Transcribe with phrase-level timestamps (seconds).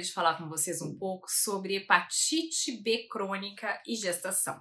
[0.00, 4.60] gostaria de falar com vocês um pouco sobre hepatite B crônica e gestação.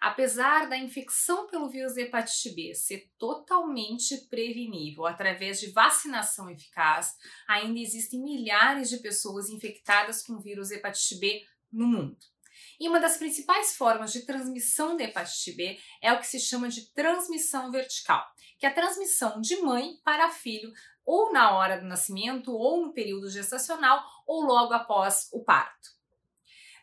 [0.00, 7.14] Apesar da infecção pelo vírus da hepatite B ser totalmente prevenível através de vacinação eficaz,
[7.48, 12.18] ainda existem milhares de pessoas infectadas com o vírus hepatite B no mundo.
[12.78, 16.68] E uma das principais formas de transmissão da hepatite B é o que se chama
[16.68, 18.22] de transmissão vertical,
[18.58, 20.72] que é a transmissão de mãe para filho
[21.06, 25.96] ou na hora do nascimento, ou no período gestacional, ou logo após o parto.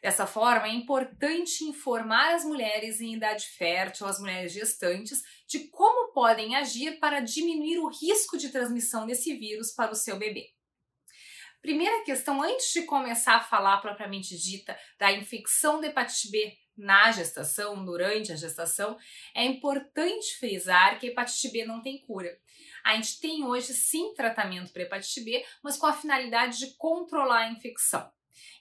[0.02, 6.12] Dessa forma, é importante informar as mulheres em idade fértil, as mulheres gestantes, de como
[6.12, 10.54] podem agir para diminuir o risco de transmissão desse vírus para o seu bebê.
[11.62, 17.10] Primeira questão, antes de começar a falar propriamente dita da infecção de hepatite B na
[17.14, 18.98] gestação, durante a gestação,
[19.34, 22.38] é importante frisar que a hepatite B não tem cura.
[22.84, 27.46] A gente tem hoje sim tratamento para hepatite B, mas com a finalidade de controlar
[27.46, 28.12] a infecção.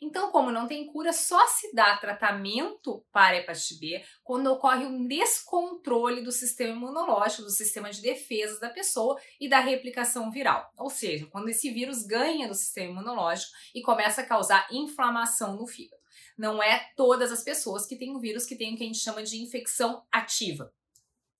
[0.01, 5.07] Então, como não tem cura, só se dá tratamento para hepatite B quando ocorre um
[5.07, 10.71] descontrole do sistema imunológico, do sistema de defesa da pessoa e da replicação viral.
[10.77, 15.67] Ou seja, quando esse vírus ganha do sistema imunológico e começa a causar inflamação no
[15.67, 16.03] fígado.
[16.37, 18.99] Não é todas as pessoas que têm o vírus que têm o que a gente
[18.99, 20.73] chama de infecção ativa.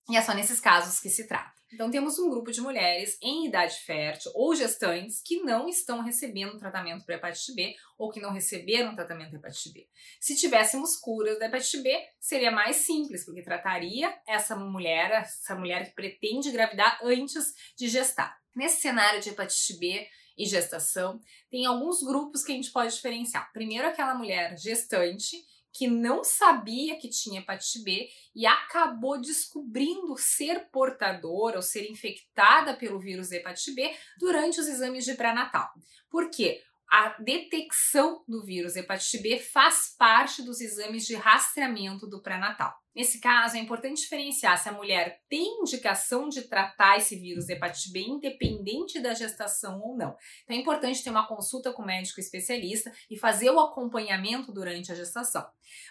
[0.09, 1.53] E é só nesses casos que se trata.
[1.73, 6.59] Então, temos um grupo de mulheres em idade fértil ou gestantes que não estão recebendo
[6.59, 9.87] tratamento para hepatite B ou que não receberam tratamento para hepatite B.
[10.19, 15.85] Se tivéssemos curas da hepatite B, seria mais simples, porque trataria essa mulher, essa mulher
[15.85, 18.37] que pretende engravidar antes de gestar.
[18.55, 20.07] Nesse cenário de hepatite B
[20.37, 23.51] e gestação, tem alguns grupos que a gente pode diferenciar.
[23.51, 25.43] Primeiro, aquela mulher gestante
[25.73, 32.75] que não sabia que tinha hepatite B e acabou descobrindo ser portadora ou ser infectada
[32.75, 35.69] pelo vírus hepatite B durante os exames de pré-natal.
[36.09, 36.61] Por quê?
[36.93, 42.82] a detecção do vírus hepatite B faz parte dos exames de rastreamento do pré-natal.
[42.95, 47.91] Nesse caso, é importante diferenciar se a mulher tem indicação de tratar esse vírus hepatite
[47.91, 50.15] B independente da gestação ou não.
[50.43, 54.91] Então é importante ter uma consulta com o médico especialista e fazer o acompanhamento durante
[54.91, 55.45] a gestação.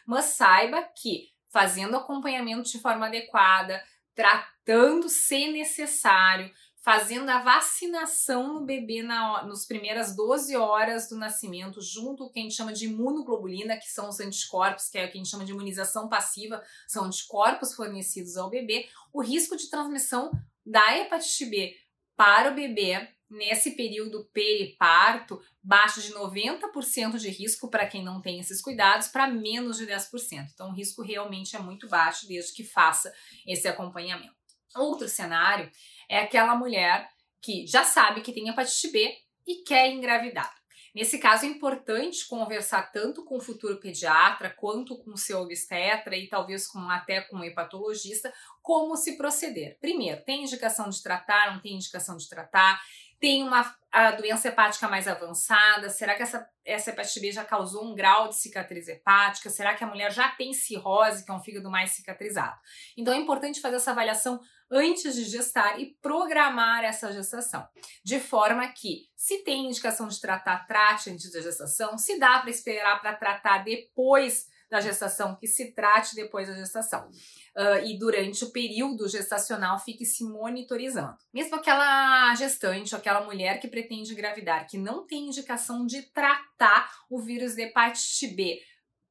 [0.07, 3.83] Mas saiba que fazendo acompanhamento de forma adequada,
[4.15, 6.51] tratando se necessário,
[6.83, 12.33] fazendo a vacinação no bebê na, nos primeiras 12 horas do nascimento, junto com o
[12.33, 15.19] que a gente chama de imunoglobulina, que são os anticorpos, que é o que a
[15.19, 20.33] gente chama de imunização passiva, são anticorpos fornecidos ao bebê, o risco de transmissão
[20.67, 21.77] da hepatite B
[22.17, 28.41] para o bebê nesse período periparto baixo de 90% de risco para quem não tem
[28.41, 30.51] esses cuidados para menos de 10%.
[30.53, 33.13] Então o risco realmente é muito baixo desde que faça
[33.47, 34.42] esse acompanhamento.
[34.77, 35.71] Outro cenário
[36.09, 37.09] é aquela mulher
[37.41, 39.13] que já sabe que tem hepatite B
[39.47, 40.53] e quer engravidar.
[40.95, 46.15] Nesse caso, é importante conversar tanto com o futuro pediatra quanto com o seu obstetra
[46.15, 49.79] e talvez com até com o hepatologista como se proceder.
[49.81, 52.79] Primeiro, tem indicação de tratar, não tem indicação de tratar?
[53.23, 53.63] Tem uma
[53.93, 55.91] a doença hepática mais avançada?
[55.91, 59.49] Será que essa, essa hepatite B já causou um grau de cicatriz hepática?
[59.49, 62.59] Será que a mulher já tem cirrose, que é um fígado mais cicatrizado?
[62.97, 67.69] Então é importante fazer essa avaliação antes de gestar e programar essa gestação,
[68.03, 72.51] de forma que, se tem indicação de tratar, trate antes da gestação, se dá para
[72.51, 77.07] esperar para tratar depois da gestação, que se trate depois da gestação.
[77.55, 81.15] Uh, e durante o período gestacional fique se monitorizando.
[81.31, 87.21] Mesmo aquela gestante, aquela mulher que pretende engravidar, que não tem indicação de tratar o
[87.21, 88.61] vírus de hepatite B,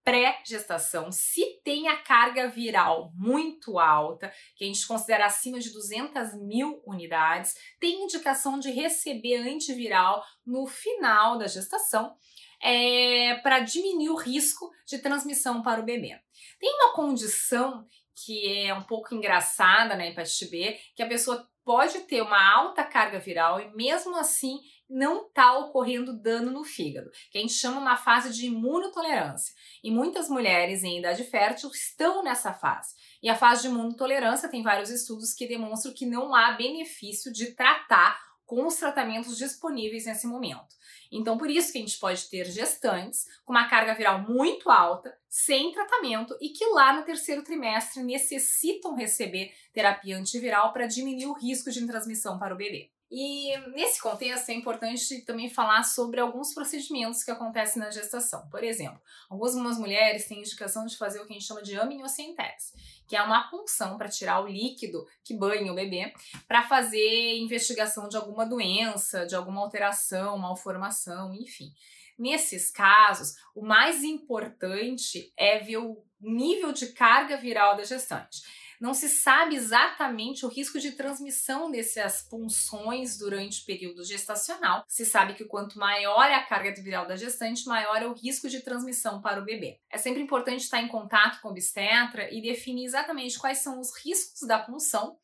[0.03, 6.41] pré-gestação, se tem a carga viral muito alta, que a gente considera acima de 200
[6.41, 12.15] mil unidades, tem indicação de receber antiviral no final da gestação
[12.61, 16.19] é, para diminuir o risco de transmissão para o bebê.
[16.59, 17.87] Tem uma condição
[18.25, 22.83] que é um pouco engraçada na hepatite B, que a pessoa pode ter uma alta
[22.83, 24.59] carga viral e mesmo assim
[24.89, 29.55] não está ocorrendo dano no fígado, que a gente chama uma fase de imunotolerância.
[29.81, 32.93] E muitas mulheres em idade fértil estão nessa fase.
[33.23, 37.55] E a fase de imunotolerância tem vários estudos que demonstram que não há benefício de
[37.55, 38.19] tratar
[38.51, 40.75] com os tratamentos disponíveis nesse momento.
[41.09, 45.17] Então, por isso que a gente pode ter gestantes com uma carga viral muito alta,
[45.29, 51.33] sem tratamento e que lá no terceiro trimestre necessitam receber terapia antiviral para diminuir o
[51.33, 52.91] risco de transmissão para o bebê.
[53.11, 58.47] E nesse contexto é importante também falar sobre alguns procedimentos que acontecem na gestação.
[58.49, 62.71] Por exemplo, algumas mulheres têm indicação de fazer o que a gente chama de amniocentese,
[63.05, 66.13] que é uma punção para tirar o líquido que banha o bebê,
[66.47, 71.73] para fazer investigação de alguma doença, de alguma alteração, malformação, enfim.
[72.17, 78.41] Nesses casos, o mais importante é ver o nível de carga viral da gestante.
[78.81, 84.83] Não se sabe exatamente o risco de transmissão dessas punções durante o período gestacional.
[84.87, 88.49] Se sabe que quanto maior é a carga viral da gestante, maior é o risco
[88.49, 89.79] de transmissão para o bebê.
[89.87, 93.95] É sempre importante estar em contato com o obstetra e definir exatamente quais são os
[94.03, 95.15] riscos da punção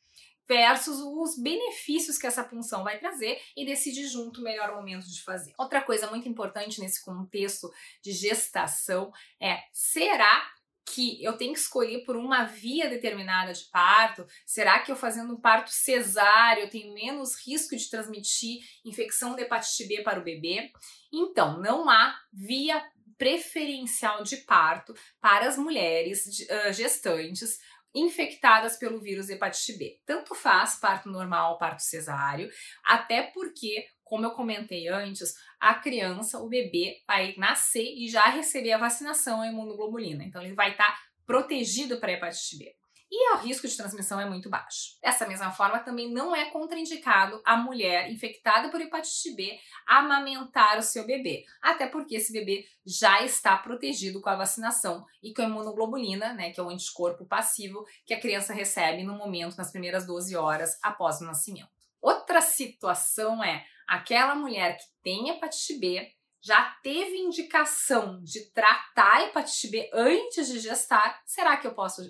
[0.47, 5.21] versus os benefícios que essa punção vai trazer e decidir junto o melhor momento de
[5.23, 5.53] fazer.
[5.57, 7.71] Outra coisa muito importante nesse contexto
[8.03, 9.11] de gestação
[9.41, 10.47] é: será
[10.89, 14.25] que eu tenho que escolher por uma via determinada de parto?
[14.45, 19.41] Será que eu fazendo um parto cesáreo eu tenho menos risco de transmitir infecção de
[19.41, 20.71] hepatite B para o bebê?
[21.11, 22.81] Então, não há via
[23.17, 26.23] preferencial de parto para as mulheres
[26.71, 27.59] gestantes
[27.93, 29.99] infectadas pelo vírus hepatite B.
[30.05, 32.49] Tanto faz parto normal, parto cesáreo,
[32.85, 38.73] até porque como eu comentei antes, a criança, o bebê, vai nascer e já receber
[38.73, 40.23] a vacinação à imunoglobulina.
[40.23, 42.75] Então, ele vai estar protegido para a hepatite B.
[43.09, 44.97] E o risco de transmissão é muito baixo.
[45.01, 50.81] Dessa mesma forma, também não é contraindicado a mulher infectada por hepatite B amamentar o
[50.81, 55.45] seu bebê, até porque esse bebê já está protegido com a vacinação e com a
[55.45, 60.05] imunoglobulina, né, que é o anticorpo passivo que a criança recebe no momento, nas primeiras
[60.05, 61.69] 12 horas após o nascimento.
[62.01, 66.11] Outra situação é aquela mulher que tem hepatite B
[66.43, 72.01] já teve indicação de tratar a hepatite B antes de gestar, será que eu posso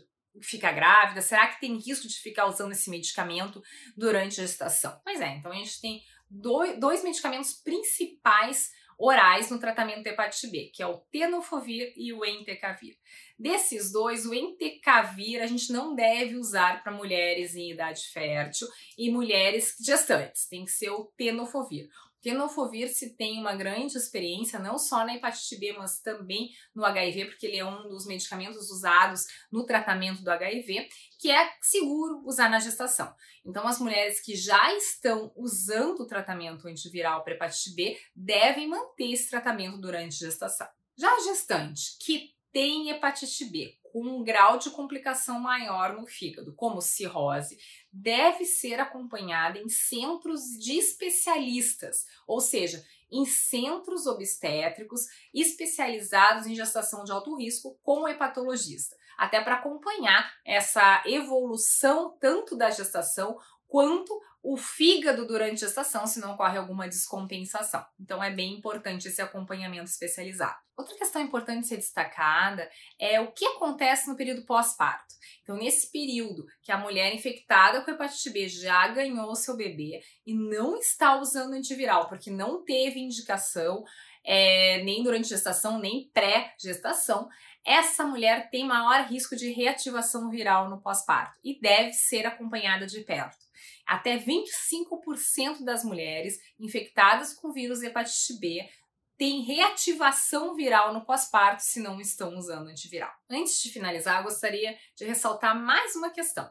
[0.42, 1.22] ficar grávida?
[1.22, 3.62] Será que tem risco de ficar usando esse medicamento
[3.96, 5.00] durante a gestação?
[5.04, 10.48] Pois é, então a gente tem dois, dois medicamentos principais orais no tratamento de hepatite
[10.48, 12.98] B, que é o tenofovir e o entecavir.
[13.38, 18.68] Desses dois, o entecavir a gente não deve usar para mulheres em idade fértil
[18.98, 21.90] e mulheres gestantes, tem que ser o tenofovir.
[22.28, 27.24] Tenofovir se tem uma grande experiência não só na hepatite B, mas também no HIV,
[27.28, 32.50] porque ele é um dos medicamentos usados no tratamento do HIV, que é seguro usar
[32.50, 33.16] na gestação.
[33.46, 39.14] Então, as mulheres que já estão usando o tratamento antiviral para hepatite B devem manter
[39.14, 40.68] esse tratamento durante a gestação.
[40.98, 46.54] Já a gestante que tem hepatite B com um grau de complicação maior no fígado,
[46.56, 47.58] como cirrose,
[48.02, 55.02] deve ser acompanhada em centros de especialistas, ou seja, em centros obstétricos
[55.34, 62.56] especializados em gestação de alto risco com o hepatologista, até para acompanhar essa evolução tanto
[62.56, 67.86] da gestação quanto o fígado durante a gestação se não ocorre alguma descompensação.
[68.00, 70.56] Então é bem importante esse acompanhamento especializado.
[70.78, 72.70] Outra questão importante ser destacada
[73.00, 75.16] é o que acontece no período pós-parto.
[75.42, 80.02] Então, nesse período que a mulher infectada com hepatite B já ganhou o seu bebê
[80.26, 83.84] e não está usando antiviral porque não teve indicação,
[84.24, 87.28] é, nem durante gestação, nem pré-gestação,
[87.66, 93.02] essa mulher tem maior risco de reativação viral no pós-parto e deve ser acompanhada de
[93.02, 93.47] perto.
[93.86, 98.70] Até 25% das mulheres infectadas com vírus hepatite B
[99.18, 103.12] têm reativação viral no pós-parto se não estão usando antiviral.
[103.30, 106.50] Antes de finalizar, gostaria de ressaltar mais uma questão.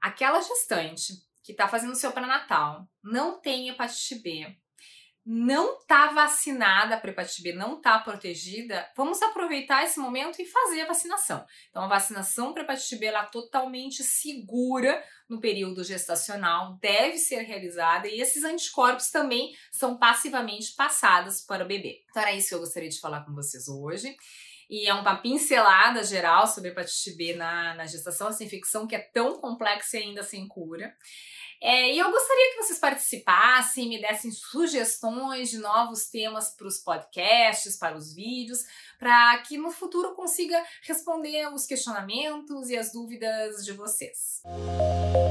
[0.00, 1.12] Aquela gestante
[1.42, 4.56] que está fazendo seu pré-natal não tem hepatite B,
[5.26, 10.82] não está vacinada para hepatite B, não está protegida, vamos aproveitar esse momento e fazer
[10.82, 11.44] a vacinação.
[11.68, 18.06] Então, a vacinação para hepatite B é totalmente segura no período gestacional, deve ser realizada
[18.06, 22.04] e esses anticorpos também são passivamente passados para o bebê.
[22.08, 24.16] Então, era isso que eu gostaria de falar com vocês hoje
[24.68, 29.00] e é uma pincelada geral sobre hepatite B na, na gestação, essa infecção que é
[29.00, 30.94] tão complexa e ainda sem cura.
[31.60, 36.78] É, e eu gostaria que vocês participassem, me dessem sugestões de novos temas para os
[36.78, 38.58] podcasts, para os vídeos,
[38.98, 44.42] para que no futuro consiga responder os questionamentos e as dúvidas de vocês.
[44.44, 45.25] Música